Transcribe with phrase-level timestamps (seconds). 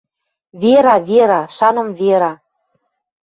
[0.61, 1.41] —Вера, Вера!
[1.55, 2.31] Шаным Вера!..